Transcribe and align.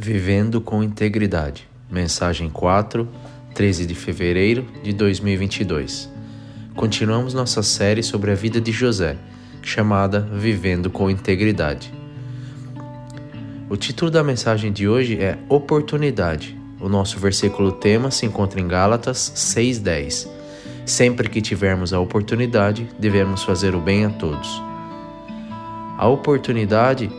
Vivendo 0.00 0.60
com 0.60 0.80
Integridade. 0.80 1.68
Mensagem 1.90 2.48
4, 2.48 3.08
13 3.52 3.84
de 3.84 3.96
fevereiro 3.96 4.64
de 4.80 4.92
2022. 4.92 6.08
Continuamos 6.76 7.34
nossa 7.34 7.64
série 7.64 8.00
sobre 8.00 8.30
a 8.30 8.34
vida 8.36 8.60
de 8.60 8.70
José, 8.70 9.16
chamada 9.60 10.20
Vivendo 10.20 10.88
com 10.88 11.10
Integridade. 11.10 11.92
O 13.68 13.76
título 13.76 14.08
da 14.08 14.22
mensagem 14.22 14.70
de 14.70 14.86
hoje 14.86 15.18
é 15.20 15.36
Oportunidade. 15.48 16.56
O 16.80 16.88
nosso 16.88 17.18
versículo 17.18 17.72
tema 17.72 18.12
se 18.12 18.24
encontra 18.24 18.60
em 18.60 18.68
Gálatas 18.68 19.32
6:10. 19.34 20.28
Sempre 20.86 21.28
que 21.28 21.42
tivermos 21.42 21.92
a 21.92 21.98
oportunidade, 21.98 22.88
devemos 23.00 23.42
fazer 23.42 23.74
o 23.74 23.80
bem 23.80 24.04
a 24.04 24.10
todos. 24.10 24.62
A 25.98 26.06
oportunidade 26.06 27.10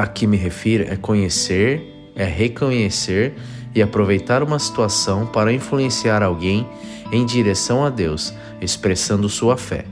a 0.00 0.06
que 0.06 0.26
me 0.26 0.38
refiro 0.38 0.84
é 0.88 0.96
conhecer, 0.96 2.10
é 2.16 2.24
reconhecer 2.24 3.34
e 3.74 3.82
aproveitar 3.82 4.42
uma 4.42 4.58
situação 4.58 5.26
para 5.26 5.52
influenciar 5.52 6.22
alguém 6.22 6.66
em 7.12 7.26
direção 7.26 7.84
a 7.84 7.90
Deus, 7.90 8.32
expressando 8.62 9.28
sua 9.28 9.58
fé. 9.58 9.84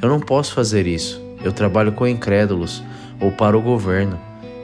Eu 0.00 0.08
não 0.08 0.20
posso 0.20 0.54
fazer 0.54 0.86
isso. 0.86 1.20
Eu 1.44 1.52
trabalho 1.52 1.92
com 1.92 2.06
incrédulos 2.06 2.82
ou 3.20 3.30
para 3.30 3.56
o 3.56 3.60
governo, 3.60 4.18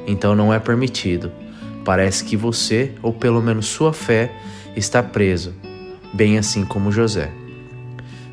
então 0.07 0.35
não 0.35 0.55
é 0.55 0.59
permitido. 0.59 1.31
Parece 1.85 2.25
que 2.25 2.37
você, 2.37 2.93
ou 3.03 3.13
pelo 3.13 3.43
menos 3.43 3.67
sua 3.67 3.93
fé, 3.93 4.33
está 4.75 5.03
preso, 5.03 5.55
bem 6.15 6.39
assim 6.39 6.65
como 6.65 6.91
José. 6.91 7.31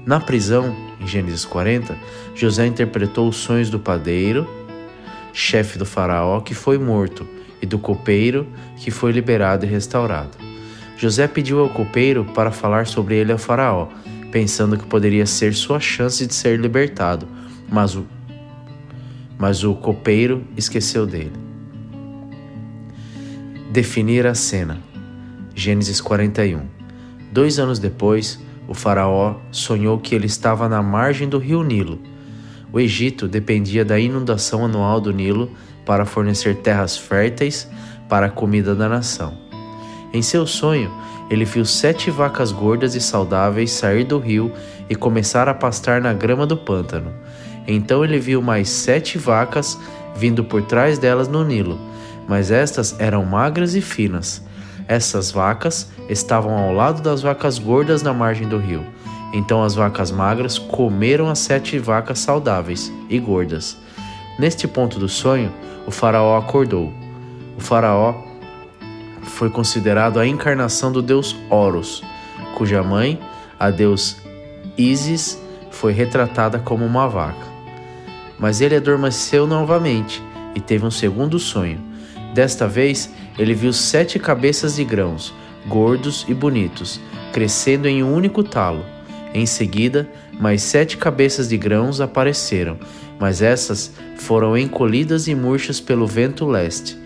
Na 0.05 0.22
prisão, 0.22 0.74
em 1.02 1.08
Gênesis 1.08 1.44
40, 1.44 1.98
José 2.34 2.66
interpretou 2.66 3.27
os 3.27 3.35
sonhos 3.35 3.70
do 3.70 3.80
padeiro 3.80 4.48
chefe 5.36 5.78
do 5.78 5.86
faraó, 5.86 6.40
que 6.40 6.56
foi 6.56 6.80
morto, 6.80 7.28
e 7.62 7.66
do 7.66 7.78
copeiro, 7.78 8.48
que 8.78 8.90
foi 8.90 9.12
liberado 9.12 9.66
e 9.66 9.70
restaurado. 9.70 10.38
José 10.98 11.27
pediu 11.27 11.60
ao 11.60 11.70
copeiro 11.70 12.24
para 12.34 12.52
falar 12.52 12.88
sobre 12.88 13.16
ele 13.16 13.34
ao 13.34 13.38
faraó, 13.38 13.90
pensando 14.32 14.77
que 14.77 14.86
poderia 14.86 15.26
ser 15.26 15.54
sua 15.54 15.80
chance 15.80 16.26
de 16.26 16.34
ser 16.34 16.58
libertado, 16.58 17.27
mas 17.70 17.96
o, 17.96 18.05
mas 19.38 19.64
o 19.66 19.76
copeiro 19.76 20.46
esqueceu 20.55 21.05
dele. 21.05 21.34
Definir 23.72 24.26
a 24.26 24.34
cena. 24.34 24.80
Gênesis 25.54 25.99
41. 25.99 26.62
Dois 27.30 27.60
anos 27.60 27.77
depois, 27.77 28.40
o 28.70 28.74
faraó 28.74 29.36
sonhou 29.52 29.99
que 29.99 30.16
ele 30.16 30.27
estava 30.27 30.70
na 30.70 30.82
margem 30.82 31.27
do 31.27 31.38
rio 31.38 31.62
Nilo 31.62 32.15
o 32.71 32.80
Egito 32.80 33.27
dependia 33.27 33.85
da 33.85 33.99
inundação 33.99 34.66
anual 34.66 34.99
do 34.99 35.13
Nilo 35.13 35.52
para 35.85 36.05
fornecer 36.05 36.58
terras 36.58 36.98
férteis 36.98 37.70
para 38.10 38.27
a 38.27 38.30
comida 38.30 38.76
da 38.76 38.90
nação. 38.90 39.38
Em 40.13 40.21
seu 40.21 40.46
sonho, 40.48 40.91
ele 41.30 41.46
viu 41.46 41.66
sete 41.66 42.12
vacas 42.12 42.52
gordas 42.52 42.96
e 42.96 43.02
saudáveis 43.02 43.71
sair 43.71 44.04
do 44.04 44.20
rio 44.20 44.52
e 44.90 44.96
começar 44.96 45.49
a 45.49 45.54
pastar 45.54 46.02
na 46.02 46.13
grama 46.13 46.46
do 46.46 46.55
pântano. 46.55 47.12
Então 47.68 48.04
ele 48.04 48.20
viu 48.20 48.41
mais 48.41 48.70
sete 48.70 49.18
vacas 49.18 49.77
vindo 50.16 50.43
por 50.43 50.62
trás 50.62 50.98
delas 50.99 51.27
no 51.27 51.43
Nilo, 51.43 51.80
mas 52.27 52.52
estas 52.52 52.96
eram 52.99 53.26
magras 53.26 53.76
e 53.76 53.82
finas. 53.82 54.43
Essas 54.88 55.32
vacas 55.32 55.91
estavam 56.08 56.55
ao 56.55 56.71
lado 56.71 57.02
das 57.02 57.21
vacas 57.21 57.58
gordas 57.58 58.04
na 58.04 58.13
margem 58.13 58.48
do 58.48 58.58
rio. 58.58 58.86
Então 59.36 59.62
as 59.62 59.76
vacas 59.76 60.12
magras 60.12 60.58
comeram 60.58 61.30
as 61.30 61.40
sete 61.40 61.78
vacas 61.78 62.20
saudáveis 62.20 62.90
e 63.10 63.20
gordas. 63.20 63.77
Neste 64.40 64.66
ponto 64.66 64.97
do 64.97 65.09
sonho, 65.09 65.52
o 65.86 65.92
Faraó 65.92 66.38
acordou. 66.38 66.94
O 67.58 67.59
Faraó 67.59 68.16
foi 69.24 69.50
considerado 69.50 70.22
a 70.22 70.25
encarnação 70.25 70.90
do 70.90 71.02
deus 71.02 71.36
Horus, 71.50 72.02
cuja 72.56 72.81
mãe, 72.81 73.19
a 73.59 73.70
deus 73.70 74.16
Isis, 74.78 75.38
foi 75.70 75.92
retratada 75.92 76.58
como 76.58 76.86
uma 76.86 77.09
vaca. 77.09 77.46
Mas 78.40 78.62
ele 78.62 78.78
adormeceu 78.78 79.46
novamente 79.46 80.24
e 80.56 80.62
teve 80.62 80.86
um 80.86 80.92
segundo 80.92 81.40
sonho. 81.40 81.84
Desta 82.34 82.70
vez, 82.70 83.14
ele 83.38 83.54
viu 83.54 83.74
sete 83.74 84.18
cabeças 84.18 84.78
de 84.78 84.86
grãos, 84.86 85.34
gordos 85.68 86.26
e 86.30 86.34
bonitos, 86.34 87.02
crescendo 87.34 87.86
em 87.86 88.02
um 88.02 88.14
único 88.14 88.42
talo 88.42 88.95
em 89.35 89.46
seguida, 89.46 90.09
mais 90.40 90.62
sete 90.62 90.96
cabeças 90.96 91.50
de 91.50 91.57
grãos 91.57 92.00
apareceram, 92.00 92.79
mas 93.19 93.41
essas 93.41 93.91
foram 94.16 94.57
encolhidas 94.57 95.28
e 95.28 95.35
murchas 95.35 95.81
pelo 95.81 96.07
vento 96.07 96.46
leste. 96.46 96.97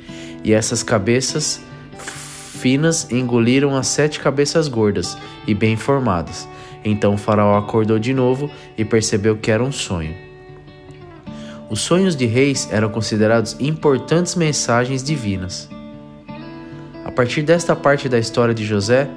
E 0.44 0.54
essas 0.54 0.84
cabeças 0.84 1.60
finas 1.98 3.12
engoliram 3.12 3.76
as 3.76 3.88
sete 3.88 4.20
cabeças 4.20 4.68
gordas 4.68 5.18
e 5.48 5.56
bem 5.56 5.76
formadas. 5.76 6.48
Então 6.86 7.18
Faraó 7.18 7.58
acordou 7.58 7.98
de 7.98 8.14
novo 8.14 8.48
e 8.78 8.86
percebeu 8.86 9.36
que 9.36 9.50
era 9.50 9.64
um 9.64 9.72
sonho. 9.72 10.16
Os 11.68 11.82
sonhos 11.82 12.16
de 12.16 12.28
reis 12.28 12.70
eram 12.72 12.90
considerados 12.90 13.56
importantes 13.60 14.36
mensagens 14.36 15.02
divinas. 15.02 15.68
A 17.04 17.12
partir 17.12 17.42
desta 17.42 17.76
parte 17.76 18.08
da 18.08 18.20
história 18.20 18.54
de 18.54 18.64
José, 18.64 19.10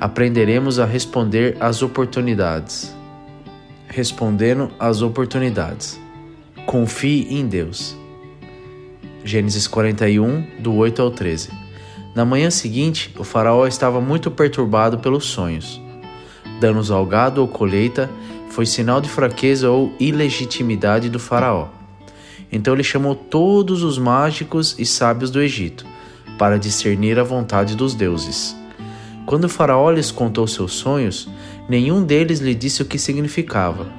aprenderemos 0.00 0.78
a 0.78 0.84
responder 0.84 1.56
às 1.58 1.82
oportunidades. 1.82 2.94
Respondendo 3.88 4.70
às 4.78 5.00
oportunidades. 5.00 6.00
Confie 6.66 7.26
em 7.30 7.46
Deus. 7.46 7.96
Gênesis 9.24 9.66
41, 9.66 10.46
do 10.58 10.74
8 10.74 11.00
ao 11.00 11.10
13. 11.10 11.50
Na 12.14 12.24
manhã 12.24 12.50
seguinte, 12.50 13.14
o 13.18 13.24
faraó 13.24 13.66
estava 13.66 14.00
muito 14.00 14.30
perturbado 14.30 14.98
pelos 14.98 15.24
sonhos. 15.24 15.80
Danos 16.60 16.90
ao 16.90 17.04
gado 17.04 17.40
ou 17.40 17.48
colheita 17.48 18.10
foi 18.50 18.66
sinal 18.66 19.00
de 19.00 19.08
fraqueza 19.08 19.70
ou 19.70 19.92
ilegitimidade 19.98 21.08
do 21.08 21.18
faraó. 21.18 21.68
Então 22.50 22.74
ele 22.74 22.84
chamou 22.84 23.14
todos 23.14 23.82
os 23.82 23.98
mágicos 23.98 24.74
e 24.78 24.86
sábios 24.86 25.30
do 25.30 25.40
Egito 25.40 25.86
para 26.38 26.58
discernir 26.58 27.18
a 27.18 27.24
vontade 27.24 27.74
dos 27.74 27.94
deuses. 27.94 28.56
Quando 29.26 29.48
faraó 29.48 29.90
lhes 29.90 30.12
contou 30.12 30.46
seus 30.46 30.72
sonhos, 30.72 31.28
nenhum 31.68 32.04
deles 32.04 32.38
lhe 32.38 32.54
disse 32.54 32.80
o 32.80 32.84
que 32.84 32.96
significava. 32.96 33.92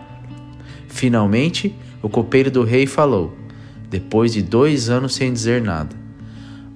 Finalmente, 0.87 1.75
o 2.01 2.07
copeiro 2.07 2.49
do 2.49 2.63
rei 2.63 2.87
falou, 2.87 3.35
depois 3.89 4.31
de 4.31 4.41
dois 4.41 4.89
anos 4.89 5.15
sem 5.15 5.33
dizer 5.33 5.61
nada. 5.61 5.93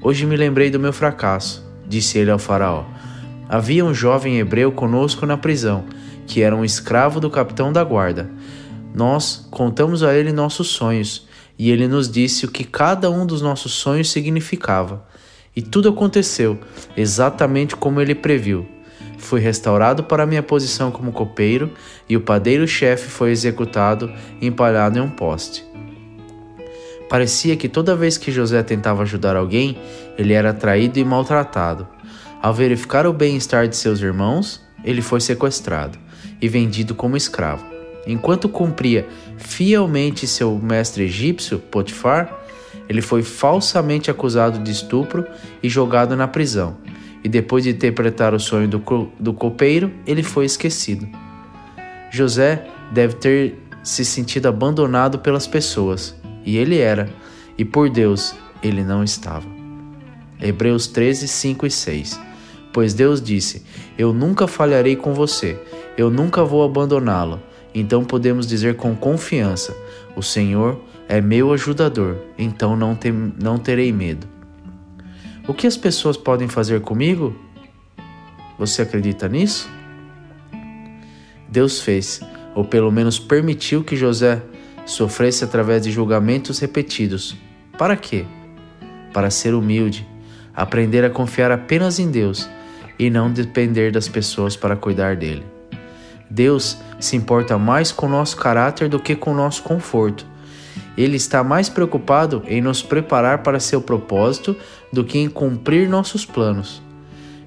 Hoje 0.01 0.25
me 0.25 0.35
lembrei 0.35 0.69
do 0.69 0.79
meu 0.79 0.91
fracasso, 0.91 1.65
disse 1.87 2.17
ele 2.17 2.29
ao 2.29 2.37
faraó. 2.37 2.83
Havia 3.47 3.85
um 3.85 3.93
jovem 3.93 4.37
hebreu 4.37 4.69
conosco 4.73 5.25
na 5.25 5.37
prisão, 5.37 5.85
que 6.27 6.41
era 6.41 6.55
um 6.55 6.65
escravo 6.65 7.21
do 7.21 7.29
capitão 7.29 7.71
da 7.71 7.85
guarda. 7.85 8.29
Nós 8.93 9.47
contamos 9.49 10.03
a 10.03 10.13
ele 10.13 10.33
nossos 10.33 10.67
sonhos, 10.67 11.25
e 11.57 11.71
ele 11.71 11.87
nos 11.87 12.11
disse 12.11 12.45
o 12.45 12.51
que 12.51 12.65
cada 12.65 13.09
um 13.09 13.25
dos 13.25 13.41
nossos 13.41 13.71
sonhos 13.71 14.11
significava. 14.11 15.05
E 15.55 15.61
tudo 15.61 15.89
aconteceu 15.89 16.59
exatamente 16.95 17.75
como 17.75 17.99
ele 17.99 18.15
previu. 18.15 18.65
Fui 19.17 19.39
restaurado 19.39 20.03
para 20.03 20.25
minha 20.25 20.41
posição 20.41 20.91
como 20.91 21.11
copeiro 21.11 21.71
e 22.09 22.17
o 22.17 22.21
padeiro-chefe 22.21 23.09
foi 23.09 23.31
executado 23.31 24.11
empalhado 24.41 24.97
em 24.97 25.01
um 25.01 25.09
poste. 25.09 25.63
Parecia 27.09 27.57
que 27.57 27.67
toda 27.67 27.95
vez 27.95 28.17
que 28.17 28.31
José 28.31 28.63
tentava 28.63 29.03
ajudar 29.03 29.35
alguém, 29.35 29.77
ele 30.17 30.33
era 30.33 30.53
traído 30.53 30.97
e 30.97 31.03
maltratado. 31.03 31.87
Ao 32.41 32.53
verificar 32.53 33.05
o 33.05 33.13
bem-estar 33.13 33.67
de 33.67 33.75
seus 33.75 33.99
irmãos, 33.99 34.65
ele 34.83 35.01
foi 35.01 35.19
sequestrado 35.19 35.99
e 36.41 36.47
vendido 36.47 36.95
como 36.95 37.17
escravo. 37.17 37.65
Enquanto 38.07 38.49
cumpria 38.49 39.07
fielmente 39.37 40.25
seu 40.25 40.57
mestre 40.57 41.03
egípcio, 41.03 41.59
Potifar, 41.59 42.40
ele 42.91 43.01
foi 43.01 43.23
falsamente 43.23 44.11
acusado 44.11 44.59
de 44.59 44.69
estupro 44.69 45.25
e 45.63 45.69
jogado 45.69 46.13
na 46.13 46.27
prisão. 46.27 46.75
E 47.23 47.29
depois 47.29 47.63
de 47.63 47.69
interpretar 47.69 48.33
o 48.33 48.39
sonho 48.39 48.67
do, 48.67 48.81
co 48.81 49.07
do 49.17 49.31
copeiro, 49.31 49.89
ele 50.05 50.21
foi 50.21 50.43
esquecido. 50.43 51.07
José 52.09 52.67
deve 52.91 53.13
ter 53.15 53.57
se 53.81 54.03
sentido 54.03 54.47
abandonado 54.47 55.19
pelas 55.19 55.47
pessoas, 55.47 56.13
e 56.45 56.57
ele 56.57 56.79
era, 56.79 57.07
e 57.57 57.63
por 57.63 57.89
Deus 57.89 58.35
ele 58.61 58.83
não 58.83 59.05
estava. 59.05 59.47
Hebreus 60.41 60.85
13, 60.85 61.29
5 61.29 61.65
e 61.65 61.71
6 61.71 62.19
Pois 62.73 62.93
Deus 62.93 63.21
disse: 63.21 63.63
Eu 63.97 64.11
nunca 64.11 64.47
falharei 64.47 64.97
com 64.97 65.13
você, 65.13 65.57
eu 65.97 66.09
nunca 66.09 66.43
vou 66.43 66.61
abandoná-lo. 66.61 67.41
Então 67.73 68.03
podemos 68.03 68.45
dizer 68.45 68.75
com 68.75 68.93
confiança: 68.93 69.73
O 70.13 70.21
Senhor 70.21 70.77
é 71.11 71.19
meu 71.19 71.51
ajudador, 71.51 72.15
então 72.37 72.77
não, 72.77 72.95
tem, 72.95 73.11
não 73.11 73.57
terei 73.57 73.91
medo. 73.91 74.25
O 75.45 75.53
que 75.53 75.67
as 75.67 75.75
pessoas 75.75 76.15
podem 76.15 76.47
fazer 76.47 76.79
comigo? 76.79 77.35
Você 78.57 78.81
acredita 78.81 79.27
nisso? 79.27 79.69
Deus 81.49 81.81
fez, 81.81 82.21
ou 82.55 82.63
pelo 82.63 82.89
menos 82.89 83.19
permitiu 83.19 83.83
que 83.83 83.97
José 83.97 84.41
sofresse 84.85 85.43
através 85.43 85.83
de 85.83 85.91
julgamentos 85.91 86.59
repetidos. 86.59 87.35
Para 87.77 87.97
quê? 87.97 88.25
Para 89.11 89.29
ser 89.29 89.53
humilde, 89.53 90.07
aprender 90.55 91.03
a 91.03 91.09
confiar 91.09 91.51
apenas 91.51 91.99
em 91.99 92.09
Deus 92.09 92.49
e 92.97 93.09
não 93.09 93.29
depender 93.29 93.91
das 93.91 94.07
pessoas 94.07 94.55
para 94.55 94.77
cuidar 94.77 95.17
dele. 95.17 95.43
Deus 96.29 96.77
se 97.01 97.17
importa 97.17 97.57
mais 97.57 97.91
com 97.91 98.07
nosso 98.07 98.37
caráter 98.37 98.87
do 98.87 98.97
que 98.97 99.13
com 99.13 99.33
nosso 99.33 99.61
conforto. 99.61 100.30
Ele 100.97 101.15
está 101.15 101.43
mais 101.43 101.69
preocupado 101.69 102.43
em 102.47 102.61
nos 102.61 102.81
preparar 102.81 103.43
para 103.43 103.59
seu 103.59 103.81
propósito 103.81 104.55
do 104.91 105.03
que 105.03 105.17
em 105.17 105.29
cumprir 105.29 105.87
nossos 105.87 106.25
planos. 106.25 106.81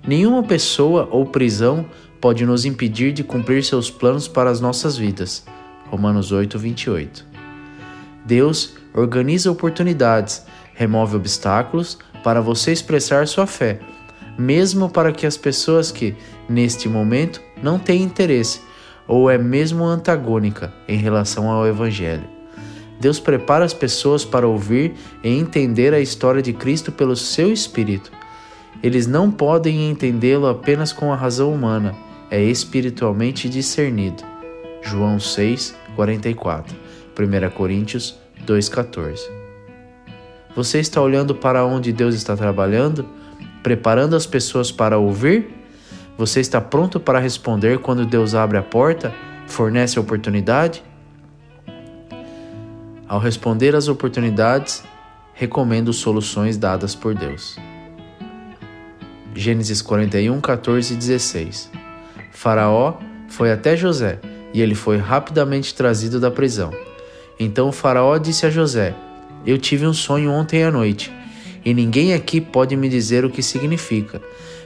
Nenhuma 0.06 0.42
pessoa 0.42 1.08
ou 1.10 1.26
prisão 1.26 1.86
pode 2.20 2.44
nos 2.44 2.64
impedir 2.64 3.12
de 3.12 3.22
cumprir 3.22 3.64
seus 3.64 3.90
planos 3.90 4.26
para 4.26 4.50
as 4.50 4.60
nossas 4.60 4.96
vidas. 4.96 5.44
Romanos 5.90 6.32
8, 6.32 6.58
28. 6.58 7.26
Deus 8.24 8.74
organiza 8.94 9.50
oportunidades, 9.50 10.44
remove 10.74 11.16
obstáculos 11.16 11.98
para 12.22 12.40
você 12.40 12.72
expressar 12.72 13.28
sua 13.28 13.46
fé, 13.46 13.78
mesmo 14.38 14.88
para 14.88 15.12
que 15.12 15.26
as 15.26 15.36
pessoas 15.36 15.90
que, 15.90 16.16
neste 16.48 16.88
momento, 16.88 17.40
não 17.62 17.78
têm 17.78 18.02
interesse 18.02 18.60
ou 19.06 19.30
é 19.30 19.36
mesmo 19.36 19.84
antagônica 19.84 20.72
em 20.88 20.96
relação 20.96 21.50
ao 21.50 21.66
Evangelho. 21.66 22.33
Deus 23.00 23.20
prepara 23.20 23.64
as 23.64 23.74
pessoas 23.74 24.24
para 24.24 24.46
ouvir 24.46 24.94
e 25.22 25.28
entender 25.28 25.92
a 25.92 26.00
história 26.00 26.40
de 26.40 26.52
Cristo 26.52 26.92
pelo 26.92 27.16
seu 27.16 27.52
Espírito. 27.52 28.10
Eles 28.82 29.06
não 29.06 29.30
podem 29.30 29.90
entendê-lo 29.90 30.46
apenas 30.46 30.92
com 30.92 31.12
a 31.12 31.16
razão 31.16 31.52
humana, 31.52 31.94
é 32.30 32.42
espiritualmente 32.42 33.48
discernido. 33.48 34.22
João 34.82 35.18
6, 35.18 35.74
44, 35.96 36.76
1 37.18 37.50
Coríntios 37.50 38.18
2,14. 38.46 39.20
Você 40.54 40.78
está 40.78 41.00
olhando 41.00 41.34
para 41.34 41.64
onde 41.64 41.92
Deus 41.92 42.14
está 42.14 42.36
trabalhando, 42.36 43.06
preparando 43.62 44.14
as 44.14 44.26
pessoas 44.26 44.70
para 44.70 44.98
ouvir? 44.98 45.50
Você 46.16 46.40
está 46.40 46.60
pronto 46.60 47.00
para 47.00 47.18
responder 47.18 47.78
quando 47.78 48.06
Deus 48.06 48.34
abre 48.34 48.56
a 48.56 48.62
porta, 48.62 49.12
fornece 49.46 49.98
a 49.98 50.02
oportunidade? 50.02 50.82
Ao 53.06 53.18
responder 53.18 53.76
às 53.76 53.86
oportunidades, 53.86 54.82
recomendo 55.34 55.92
soluções 55.92 56.56
dadas 56.56 56.94
por 56.94 57.14
Deus. 57.14 57.56
Gênesis 59.34 59.82
41, 59.82 60.40
14 60.40 60.94
e 60.94 60.96
16. 60.96 61.70
Faraó 62.30 62.94
foi 63.28 63.52
até 63.52 63.76
José 63.76 64.18
e 64.54 64.62
ele 64.62 64.74
foi 64.74 64.96
rapidamente 64.96 65.74
trazido 65.74 66.18
da 66.18 66.30
prisão. 66.30 66.70
Então 67.38 67.72
Faraó 67.72 68.16
disse 68.16 68.46
a 68.46 68.50
José: 68.50 68.94
Eu 69.44 69.58
tive 69.58 69.86
um 69.86 69.92
sonho 69.92 70.30
ontem 70.30 70.62
à 70.62 70.70
noite 70.70 71.12
e 71.64 71.74
ninguém 71.74 72.14
aqui 72.14 72.40
pode 72.40 72.76
me 72.76 72.88
dizer 72.88 73.24
o 73.24 73.30
que 73.30 73.42
significa, 73.42 74.22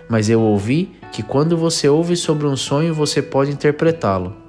mas 0.09 0.29
eu 0.29 0.41
ouvi 0.41 0.93
que 1.13 1.23
quando 1.23 1.57
você 1.57 1.89
ouve 1.89 2.15
sobre 2.15 2.47
um 2.47 2.57
sonho 2.57 2.95
você 2.95 3.21
pode 3.23 3.51
interpretá-lo. 3.51 4.48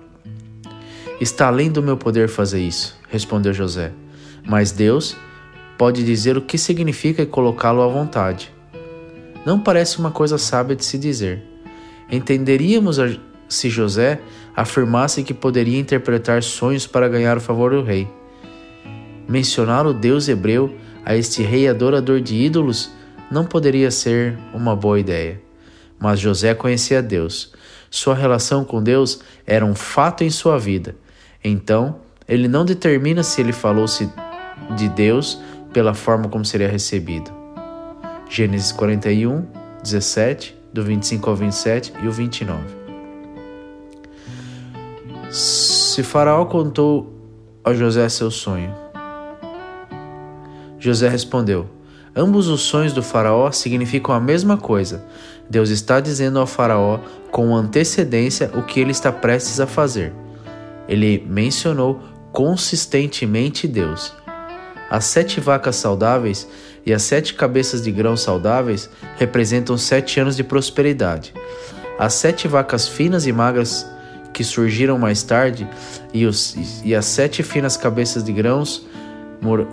Está 1.19 1.47
além 1.47 1.69
do 1.69 1.83
meu 1.83 1.97
poder 1.97 2.29
fazer 2.29 2.61
isso, 2.61 2.97
respondeu 3.09 3.53
José, 3.53 3.91
mas 4.47 4.71
Deus 4.71 5.17
pode 5.77 6.03
dizer 6.03 6.37
o 6.37 6.41
que 6.41 6.57
significa 6.57 7.21
e 7.21 7.25
colocá-lo 7.25 7.81
à 7.81 7.87
vontade. 7.87 8.51
Não 9.45 9.59
parece 9.59 9.99
uma 9.99 10.11
coisa 10.11 10.37
sábia 10.37 10.75
de 10.75 10.85
se 10.85 10.97
dizer. 10.97 11.43
Entenderíamos 12.09 12.97
se 13.49 13.69
José 13.69 14.21
afirmasse 14.55 15.23
que 15.23 15.33
poderia 15.33 15.79
interpretar 15.79 16.41
sonhos 16.41 16.87
para 16.87 17.09
ganhar 17.09 17.37
o 17.37 17.41
favor 17.41 17.71
do 17.71 17.83
rei. 17.83 18.07
Mencionar 19.27 19.85
o 19.85 19.93
Deus 19.93 20.27
hebreu 20.27 20.73
a 21.05 21.15
este 21.15 21.43
rei 21.43 21.67
adorador 21.67 22.21
de 22.21 22.35
ídolos 22.35 22.91
não 23.29 23.45
poderia 23.45 23.91
ser 23.91 24.37
uma 24.53 24.75
boa 24.75 24.99
ideia. 24.99 25.41
Mas 25.99 26.19
José 26.19 26.53
conhecia 26.53 27.01
Deus. 27.01 27.51
Sua 27.89 28.15
relação 28.15 28.63
com 28.63 28.81
Deus 28.81 29.19
era 29.45 29.65
um 29.65 29.75
fato 29.75 30.23
em 30.23 30.29
sua 30.29 30.57
vida. 30.57 30.95
Então, 31.43 31.97
ele 32.27 32.47
não 32.47 32.65
determina 32.65 33.23
se 33.23 33.41
ele 33.41 33.53
falou-se 33.53 34.09
de 34.75 34.89
Deus 34.89 35.41
pela 35.73 35.93
forma 35.93 36.27
como 36.27 36.45
seria 36.45 36.67
recebido. 36.67 37.31
Gênesis 38.29 38.71
41, 38.71 39.45
17, 39.83 40.55
do 40.71 40.83
25 40.83 41.29
ao 41.29 41.35
27 41.35 41.93
e 42.03 42.07
o 42.07 42.11
29. 42.11 42.63
Se 45.31 46.03
Faraó 46.03 46.45
contou 46.45 47.13
a 47.63 47.73
José 47.73 48.07
seu 48.09 48.29
sonho, 48.29 48.73
José 50.79 51.09
respondeu: 51.09 51.67
Ambos 52.15 52.47
os 52.47 52.61
sonhos 52.61 52.93
do 52.93 53.03
Faraó 53.03 53.51
significam 53.51 54.13
a 54.13 54.19
mesma 54.19 54.57
coisa. 54.57 55.05
Deus 55.49 55.69
está 55.69 55.99
dizendo 55.99 56.39
ao 56.39 56.47
Faraó 56.47 56.99
com 57.31 57.55
antecedência 57.55 58.51
o 58.55 58.63
que 58.63 58.79
ele 58.79 58.91
está 58.91 59.11
prestes 59.11 59.59
a 59.59 59.67
fazer. 59.67 60.13
Ele 60.89 61.23
mencionou 61.29 62.01
consistentemente 62.33 63.67
Deus. 63.67 64.13
As 64.89 65.05
sete 65.05 65.39
vacas 65.39 65.75
saudáveis 65.75 66.47
e 66.85 66.91
as 66.91 67.03
sete 67.03 67.35
cabeças 67.35 67.83
de 67.83 67.91
grãos 67.91 68.21
saudáveis 68.21 68.89
representam 69.17 69.77
sete 69.77 70.19
anos 70.19 70.35
de 70.35 70.43
prosperidade. 70.43 71.33
As 71.99 72.13
sete 72.13 72.47
vacas 72.47 72.87
finas 72.87 73.27
e 73.27 73.31
magras 73.31 73.85
que 74.33 74.43
surgiram 74.43 74.97
mais 74.97 75.21
tarde 75.21 75.67
e, 76.13 76.25
os, 76.25 76.55
e 76.83 76.95
as 76.95 77.05
sete 77.05 77.43
finas 77.43 77.77
cabeças 77.77 78.23
de 78.23 78.31
grãos 78.31 78.85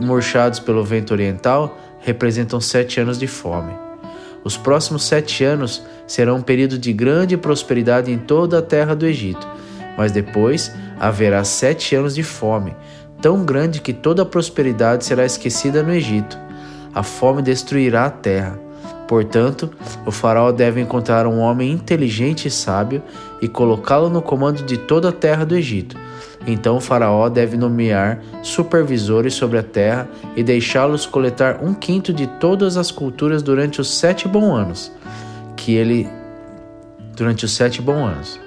murchados 0.00 0.58
pelo 0.58 0.84
vento 0.84 1.12
oriental 1.12 1.78
representam 2.00 2.60
sete 2.60 3.00
anos 3.00 3.18
de 3.18 3.26
fome. 3.26 3.72
Os 4.44 4.56
próximos 4.56 5.04
sete 5.04 5.42
anos 5.44 5.82
serão 6.06 6.36
um 6.36 6.42
período 6.42 6.78
de 6.78 6.92
grande 6.92 7.36
prosperidade 7.36 8.12
em 8.12 8.18
toda 8.18 8.58
a 8.58 8.62
terra 8.62 8.94
do 8.94 9.06
Egito, 9.06 9.46
mas 9.96 10.12
depois 10.12 10.72
haverá 10.98 11.42
sete 11.44 11.94
anos 11.94 12.14
de 12.14 12.22
fome, 12.22 12.76
tão 13.20 13.44
grande 13.44 13.80
que 13.80 13.92
toda 13.92 14.22
a 14.22 14.26
prosperidade 14.26 15.04
será 15.04 15.24
esquecida 15.24 15.82
no 15.82 15.92
Egito 15.92 16.46
a 16.96 17.02
fome 17.02 17.42
destruirá 17.42 18.06
a 18.06 18.10
terra. 18.10 18.58
Portanto, 19.06 19.70
o 20.06 20.10
faraó 20.10 20.50
deve 20.50 20.80
encontrar 20.80 21.26
um 21.26 21.38
homem 21.38 21.70
inteligente 21.70 22.48
e 22.48 22.50
sábio 22.50 23.02
e 23.42 23.46
colocá-lo 23.46 24.08
no 24.08 24.22
comando 24.22 24.62
de 24.62 24.78
toda 24.78 25.10
a 25.10 25.12
terra 25.12 25.44
do 25.44 25.54
Egito. 25.54 25.94
Então 26.46 26.78
o 26.78 26.80
faraó 26.80 27.28
deve 27.28 27.54
nomear 27.54 28.22
supervisores 28.42 29.34
sobre 29.34 29.58
a 29.58 29.62
terra 29.62 30.08
e 30.34 30.42
deixá-los 30.42 31.04
coletar 31.04 31.62
um 31.62 31.74
quinto 31.74 32.14
de 32.14 32.26
todas 32.26 32.78
as 32.78 32.90
culturas 32.90 33.42
durante 33.42 33.78
os 33.78 33.98
sete 33.98 34.26
bons 34.26 34.56
anos, 34.56 34.92
que 35.54 35.74
ele 35.74 36.08
durante 37.14 37.44
os 37.44 37.52
sete 37.52 37.82
bons 37.82 38.06
anos, 38.06 38.40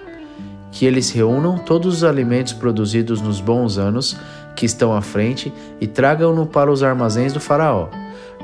que 0.71 0.85
eles 0.85 1.09
reúnam 1.11 1.57
todos 1.57 1.95
os 1.95 2.03
alimentos 2.03 2.53
produzidos 2.53 3.21
nos 3.21 3.41
bons 3.41 3.77
anos 3.77 4.15
que 4.55 4.65
estão 4.65 4.93
à 4.93 5.01
frente 5.01 5.53
e 5.79 5.87
tragam-no 5.87 6.45
para 6.45 6.71
os 6.71 6.83
armazéns 6.83 7.33
do 7.33 7.39
faraó. 7.39 7.87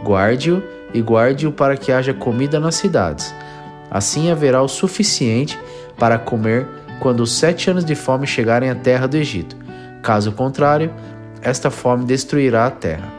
Guarde-o 0.03 0.63
e 0.93 1.01
guarde-o 1.01 1.51
para 1.51 1.77
que 1.77 1.91
haja 1.91 2.13
comida 2.13 2.59
nas 2.59 2.75
cidades. 2.75 3.33
Assim 3.91 4.31
haverá 4.31 4.61
o 4.61 4.67
suficiente 4.67 5.59
para 5.97 6.17
comer 6.17 6.67
quando 6.99 7.21
os 7.21 7.33
sete 7.33 7.69
anos 7.69 7.85
de 7.85 7.95
fome 7.95 8.25
chegarem 8.25 8.69
à 8.69 8.75
terra 8.75 9.07
do 9.07 9.17
Egito. 9.17 9.55
Caso 10.01 10.31
contrário, 10.31 10.91
esta 11.41 11.69
fome 11.69 12.05
destruirá 12.05 12.65
a 12.65 12.71
terra. 12.71 13.13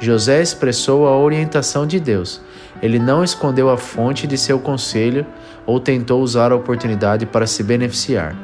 José 0.00 0.42
expressou 0.42 1.06
a 1.06 1.16
orientação 1.16 1.86
de 1.86 2.00
Deus. 2.00 2.40
Ele 2.82 2.98
não 2.98 3.22
escondeu 3.22 3.70
a 3.70 3.76
fonte 3.76 4.26
de 4.26 4.36
seu 4.36 4.58
conselho 4.58 5.24
ou 5.66 5.80
tentou 5.80 6.22
usar 6.22 6.52
a 6.52 6.56
oportunidade 6.56 7.26
para 7.26 7.46
se 7.46 7.62
beneficiar. 7.62 8.34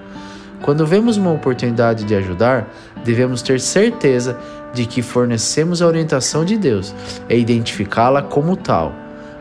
Quando 0.62 0.86
vemos 0.86 1.16
uma 1.16 1.32
oportunidade 1.32 2.04
de 2.04 2.14
ajudar, 2.14 2.68
devemos 3.04 3.42
ter 3.42 3.60
certeza 3.60 4.38
de 4.74 4.86
que 4.86 5.02
fornecemos 5.02 5.80
a 5.80 5.86
orientação 5.86 6.44
de 6.44 6.56
Deus 6.56 6.94
e 7.28 7.36
identificá-la 7.36 8.22
como 8.22 8.56
tal. 8.56 8.92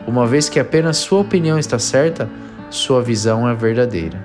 Uma 0.06 0.26
vez 0.26 0.48
que 0.48 0.58
apenas 0.58 0.96
sua 0.96 1.20
opinião 1.20 1.58
está 1.58 1.78
certa, 1.78 2.28
sua 2.70 3.02
visão 3.02 3.48
é 3.48 3.54
verdadeira. 3.54 4.18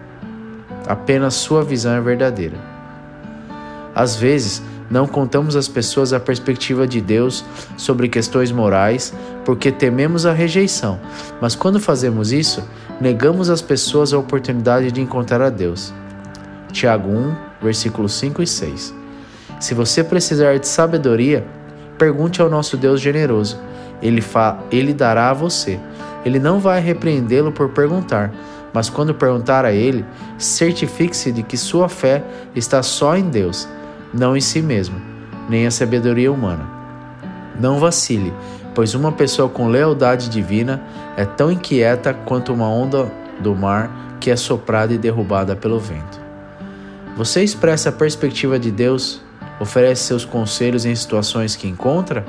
Apenas 0.87 1.33
sua 1.33 1.63
visão 1.63 1.93
é 1.93 2.01
verdadeira. 2.01 2.57
Às 3.93 4.15
vezes, 4.15 4.61
não 4.89 5.07
contamos 5.07 5.55
às 5.55 5.67
pessoas 5.67 6.13
a 6.13 6.19
perspectiva 6.19 6.87
de 6.87 7.01
Deus 7.01 7.43
sobre 7.77 8.07
questões 8.07 8.51
morais 8.51 9.13
porque 9.43 9.71
tememos 9.71 10.25
a 10.25 10.33
rejeição, 10.33 10.99
mas 11.41 11.55
quando 11.55 11.79
fazemos 11.79 12.31
isso, 12.31 12.63
negamos 12.99 13.49
às 13.49 13.61
pessoas 13.61 14.13
a 14.13 14.17
oportunidade 14.17 14.91
de 14.91 15.01
encontrar 15.01 15.41
a 15.41 15.49
Deus. 15.49 15.93
Tiago 16.71 17.09
1, 17.09 17.35
versículos 17.61 18.13
5 18.13 18.41
e 18.41 18.47
6. 18.47 18.93
Se 19.59 19.73
você 19.73 20.03
precisar 20.03 20.57
de 20.57 20.67
sabedoria, 20.67 21.45
pergunte 21.97 22.41
ao 22.41 22.49
nosso 22.49 22.75
Deus 22.75 22.99
generoso. 22.99 23.57
Ele, 24.01 24.23
ele 24.71 24.93
dará 24.93 25.29
a 25.29 25.33
você. 25.33 25.79
Ele 26.25 26.39
não 26.39 26.59
vai 26.59 26.81
repreendê-lo 26.81 27.51
por 27.51 27.69
perguntar, 27.69 28.33
mas 28.73 28.89
quando 28.89 29.13
perguntar 29.13 29.63
a 29.63 29.71
ele, 29.71 30.03
certifique-se 30.37 31.31
de 31.31 31.43
que 31.43 31.55
sua 31.55 31.87
fé 31.87 32.23
está 32.55 32.83
só 32.83 33.15
em 33.15 33.29
Deus, 33.29 33.69
não 34.13 34.35
em 34.35 34.41
si 34.41 34.61
mesmo, 34.61 35.01
nem 35.49 35.67
a 35.67 35.71
sabedoria 35.71 36.31
humana. 36.31 36.65
Não 37.59 37.79
vacile, 37.79 38.33
pois 38.73 38.93
uma 38.93 39.11
pessoa 39.11 39.47
com 39.47 39.67
lealdade 39.67 40.29
divina 40.29 40.81
é 41.15 41.25
tão 41.25 41.51
inquieta 41.51 42.13
quanto 42.13 42.53
uma 42.53 42.67
onda 42.67 43.11
do 43.39 43.55
mar 43.55 44.17
que 44.19 44.31
é 44.31 44.35
soprada 44.35 44.93
e 44.93 44.97
derrubada 44.97 45.55
pelo 45.55 45.79
vento. 45.79 46.19
Você 47.15 47.43
expressa 47.43 47.89
a 47.89 47.93
perspectiva 47.93 48.59
de 48.59 48.71
Deus, 48.71 49.21
oferece 49.59 50.03
seus 50.03 50.25
conselhos 50.25 50.85
em 50.85 50.93
situações 50.95 51.55
que 51.55 51.67
encontra? 51.67 52.25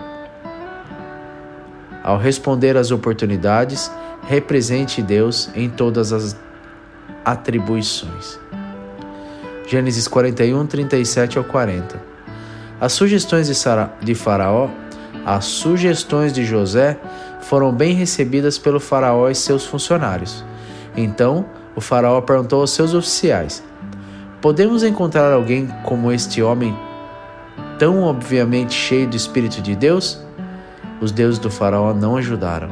Ao 2.05 2.17
responder 2.17 2.77
às 2.77 2.93
oportunidades, 2.93 3.91
represente 4.29 5.03
Deus 5.03 5.51
em 5.57 5.69
todas 5.69 6.13
as 6.13 6.37
atribuições. 7.25 8.39
Gênesis 9.67 10.09
41, 10.09 10.67
37 10.67 11.39
ao 11.39 11.45
40. 11.45 12.01
As 12.81 12.93
sugestões 12.93 13.49
de 14.01 14.15
Faraó 14.15 14.69
as 15.27 15.45
sugestões 15.47 16.33
de 16.33 16.45
José 16.45 16.97
foram 17.41 17.73
bem 17.73 17.95
recebidas 17.95 18.59
pelo 18.59 18.79
Faraó 18.79 19.29
e 19.29 19.35
seus 19.35 19.67
funcionários. 19.67 20.45
Então, 20.97 21.45
o 21.75 21.81
Faraó 21.81 22.21
perguntou 22.21 22.61
aos 22.61 22.71
seus 22.71 22.95
oficiais: 22.95 23.61
Podemos 24.41 24.85
encontrar 24.85 25.33
alguém 25.33 25.67
como 25.83 26.13
este 26.13 26.41
homem, 26.41 26.79
tão 27.77 28.05
obviamente 28.05 28.73
cheio 28.73 29.09
do 29.09 29.17
Espírito 29.17 29.61
de 29.61 29.75
Deus? 29.75 30.25
Os 31.01 31.11
deuses 31.11 31.41
do 31.41 31.51
Faraó 31.51 31.93
não 31.93 32.17
ajudaram. 32.17 32.69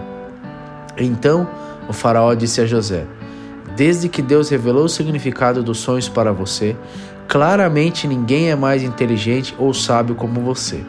Então, 0.96 1.48
o 1.88 1.92
Faraó 1.92 2.34
disse 2.34 2.60
a 2.60 2.66
José: 2.66 3.04
Desde 3.76 4.08
que 4.08 4.22
Deus 4.22 4.48
revelou 4.48 4.84
o 4.84 4.88
significado 4.88 5.62
dos 5.62 5.78
sonhos 5.78 6.08
para 6.08 6.32
você, 6.32 6.76
claramente 7.26 8.06
ninguém 8.06 8.50
é 8.50 8.54
mais 8.54 8.82
inteligente 8.82 9.54
ou 9.58 9.74
sábio 9.74 10.14
como 10.14 10.40
você. 10.40 10.84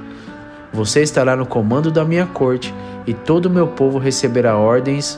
Você 0.72 1.02
estará 1.02 1.36
no 1.36 1.46
comando 1.46 1.90
da 1.90 2.06
minha 2.06 2.26
corte 2.26 2.74
e 3.08 3.14
todo 3.14 3.48
o 3.48 3.50
meu 3.50 3.68
povo 3.68 3.98
receberá 3.98 4.58
ordens 4.58 5.18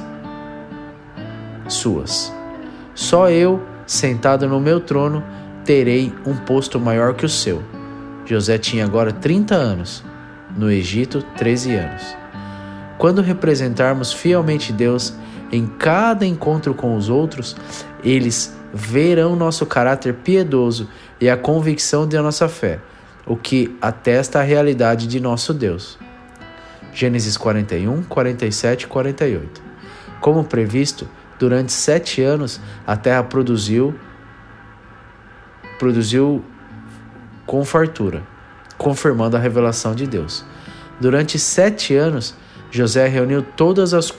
suas. 1.68 2.34
Só 2.94 3.30
eu, 3.30 3.62
sentado 3.86 4.48
no 4.48 4.60
meu 4.60 4.80
trono, 4.80 5.24
terei 5.66 6.14
um 6.26 6.36
posto 6.36 6.80
maior 6.80 7.14
que 7.14 7.26
o 7.26 7.30
seu. 7.30 7.62
José 8.26 8.58
tinha 8.58 8.86
agora 8.86 9.12
30 9.12 9.56
anos, 9.56 10.04
no 10.56 10.72
Egito, 10.72 11.22
13 11.38 11.76
anos. 11.76 12.18
Quando 12.98 13.22
representarmos 13.22 14.12
fielmente 14.14 14.74
Deus 14.74 15.14
em 15.52 15.66
cada 15.66 16.26
encontro 16.26 16.74
com 16.74 16.96
os 16.96 17.10
outros, 17.10 17.56
eles 18.04 18.56
verão 18.74 19.36
nosso 19.36 19.66
caráter 19.66 20.14
piedoso 20.14 20.90
e 21.20 21.30
a 21.30 21.38
convicção 21.38 22.08
de 22.08 22.18
nossa 22.18 22.48
fé 22.48 22.80
o 23.28 23.36
que 23.36 23.78
atesta 23.82 24.40
a 24.40 24.44
realidade 24.44 25.06
de 25.06 25.20
nosso 25.20 25.54
Deus. 25.54 26.00
Gênesis 26.94 27.36
41, 27.36 28.04
47 28.04 28.84
e 28.84 28.88
48. 28.88 29.62
Como 30.22 30.46
previsto, 30.46 31.08
durante 31.38 31.72
sete 31.72 32.24
anos 32.24 32.60
a 32.88 32.96
terra 32.96 33.24
produziu 33.24 33.94
produziu 35.78 36.44
com 37.46 37.64
fartura, 37.64 38.24
confirmando 38.80 39.38
a 39.38 39.40
revelação 39.40 39.94
de 39.94 40.08
Deus. 40.08 40.44
Durante 41.00 41.38
sete 41.38 41.94
anos, 41.94 42.34
José 42.72 43.08
reuniu 43.08 43.44
todas 43.44 43.94
as 43.94 44.12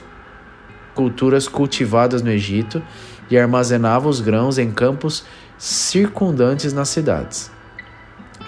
culturas 0.99 1.47
cultivadas 1.47 2.23
no 2.23 2.29
Egito 2.29 2.83
e 3.31 3.39
armazenava 3.39 4.09
os 4.09 4.21
grãos 4.21 4.59
em 4.59 4.73
campos 4.73 5.25
circundantes 5.57 6.73
nas 6.73 6.89
cidades. 6.89 7.53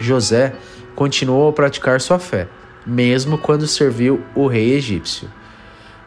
José 0.01 0.53
continuou 0.97 1.49
a 1.49 1.53
praticar 1.53 2.01
sua 2.01 2.19
fé, 2.19 2.49
mesmo 2.85 3.39
quando 3.39 3.69
serviu 3.69 4.21
o 4.35 4.49
rei 4.49 4.73
egípcio. 4.73 5.31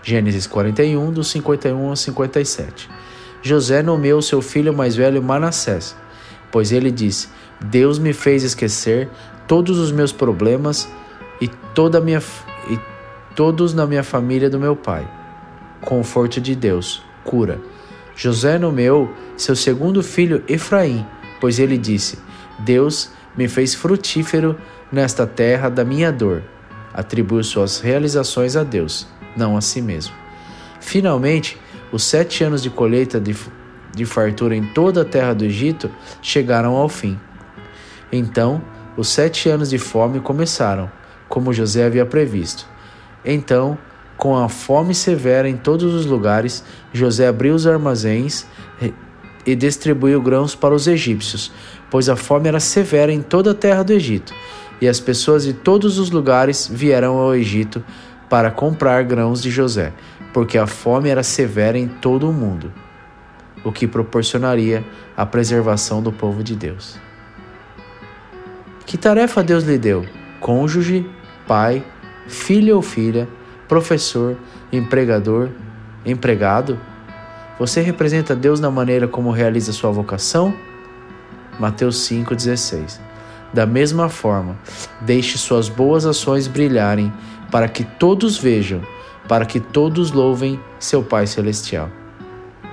Gênesis 0.03 0.45
41, 0.45 1.13
dos 1.13 1.29
51 1.29 1.87
ao 1.87 1.95
57. 1.95 2.89
José 3.41 3.81
nomeou 3.81 4.21
seu 4.21 4.41
filho 4.41 4.73
mais 4.73 4.97
velho 4.97 5.23
Manassés, 5.23 5.95
pois 6.51 6.73
ele 6.73 6.91
disse: 6.91 7.29
Deus 7.61 7.97
me 7.97 8.11
fez 8.11 8.43
esquecer 8.43 9.07
todos 9.47 9.79
os 9.79 9.93
meus 9.93 10.11
problemas 10.11 10.89
e 11.39 11.47
toda 11.73 12.01
minha 12.01 12.21
e 12.69 12.77
todos 13.33 13.73
na 13.73 13.87
minha 13.87 14.03
família 14.03 14.49
do 14.49 14.59
meu 14.59 14.75
pai. 14.75 15.22
Conforto 15.85 16.39
de 16.39 16.55
Deus, 16.55 17.03
cura. 17.23 17.59
José 18.15 18.57
nomeou 18.57 19.11
seu 19.35 19.55
segundo 19.55 20.01
filho 20.01 20.43
Efraim, 20.47 21.05
pois 21.41 21.59
ele 21.59 21.77
disse: 21.77 22.19
Deus 22.59 23.11
me 23.35 23.47
fez 23.47 23.73
frutífero 23.75 24.57
nesta 24.91 25.27
terra 25.27 25.69
da 25.69 25.83
minha 25.83 26.11
dor. 26.11 26.43
Atribui 26.93 27.43
suas 27.43 27.79
realizações 27.79 28.55
a 28.55 28.63
Deus, 28.63 29.07
não 29.35 29.57
a 29.57 29.61
si 29.61 29.81
mesmo. 29.81 30.13
Finalmente, 30.79 31.59
os 31.91 32.03
sete 32.03 32.43
anos 32.43 32.61
de 32.61 32.69
colheita 32.69 33.19
de, 33.19 33.35
de 33.93 34.05
fartura 34.05 34.55
em 34.55 34.65
toda 34.67 35.01
a 35.01 35.05
terra 35.05 35.33
do 35.33 35.43
Egito 35.43 35.89
chegaram 36.21 36.75
ao 36.75 36.87
fim. 36.87 37.19
Então, 38.11 38.61
os 38.95 39.09
sete 39.09 39.49
anos 39.49 39.71
de 39.71 39.79
fome 39.79 40.19
começaram, 40.19 40.89
como 41.27 41.51
José 41.51 41.85
havia 41.85 42.05
previsto. 42.05 42.67
Então, 43.25 43.77
com 44.17 44.37
a 44.37 44.47
fome 44.47 44.93
severa 44.93 45.49
em 45.49 45.57
todos 45.57 45.93
os 45.93 46.05
lugares, 46.05 46.63
José 46.93 47.27
abriu 47.27 47.55
os 47.55 47.67
armazéns 47.67 48.45
e 49.45 49.55
distribuiu 49.55 50.21
grãos 50.21 50.55
para 50.55 50.73
os 50.73 50.87
egípcios, 50.87 51.51
pois 51.89 52.07
a 52.07 52.15
fome 52.15 52.47
era 52.47 52.59
severa 52.59 53.11
em 53.11 53.21
toda 53.21 53.51
a 53.51 53.55
terra 53.55 53.83
do 53.83 53.93
Egito, 53.93 54.33
e 54.79 54.87
as 54.87 54.99
pessoas 54.99 55.43
de 55.43 55.53
todos 55.53 55.97
os 55.97 56.09
lugares 56.11 56.69
vieram 56.71 57.17
ao 57.17 57.35
Egito 57.35 57.83
para 58.29 58.49
comprar 58.51 59.03
grãos 59.03 59.41
de 59.41 59.51
José, 59.51 59.93
porque 60.33 60.57
a 60.57 60.65
fome 60.65 61.09
era 61.09 61.23
severa 61.23 61.77
em 61.77 61.87
todo 61.87 62.29
o 62.29 62.33
mundo, 62.33 62.71
o 63.63 63.71
que 63.71 63.87
proporcionaria 63.87 64.83
a 65.15 65.25
preservação 65.25 66.01
do 66.01 66.11
povo 66.11 66.43
de 66.43 66.55
Deus. 66.55 66.97
Que 68.85 68.97
tarefa 68.97 69.43
Deus 69.43 69.63
lhe 69.63 69.77
deu? 69.77 70.05
Cônjuge, 70.39 71.09
pai, 71.47 71.83
filho 72.27 72.75
ou 72.75 72.81
filha, 72.81 73.27
professor, 73.67 74.37
empregador, 74.71 75.49
empregado? 76.05 76.79
Você 77.59 77.81
representa 77.81 78.35
Deus 78.35 78.59
na 78.59 78.71
maneira 78.71 79.07
como 79.07 79.31
realiza 79.31 79.71
sua 79.71 79.91
vocação? 79.91 80.53
Mateus 81.59 81.97
5,16. 82.09 82.99
Da 83.53 83.65
mesma 83.65 84.09
forma, 84.09 84.57
deixe 85.01 85.37
suas 85.37 85.69
boas 85.69 86.05
ações 86.05 86.47
brilharem, 86.47 87.13
para 87.51 87.67
que 87.67 87.83
todos 87.83 88.37
vejam, 88.37 88.81
para 89.27 89.45
que 89.45 89.59
todos 89.59 90.11
louvem 90.11 90.59
seu 90.79 91.03
Pai 91.03 91.27
Celestial. 91.27 91.89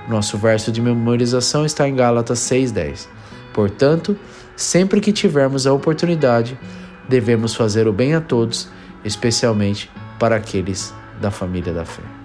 Nosso 0.09 0.39
verso 0.39 0.71
de 0.71 0.81
memorização 0.81 1.65
está 1.65 1.87
em 1.87 1.95
Gálatas 1.95 2.39
6,10. 2.39 3.07
Portanto, 3.53 4.17
sempre 4.55 4.99
que 4.99 5.13
tivermos 5.13 5.67
a 5.67 5.73
oportunidade, 5.73 6.59
devemos 7.07 7.53
fazer 7.53 7.87
o 7.87 7.93
bem 7.93 8.15
a 8.15 8.21
todos, 8.21 8.67
especialmente 9.05 9.89
para 10.21 10.35
aqueles 10.35 10.93
da 11.19 11.31
família 11.31 11.73
da 11.73 11.83
fé. 11.83 12.20